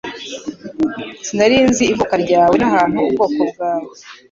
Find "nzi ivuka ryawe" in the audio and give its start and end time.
1.69-2.55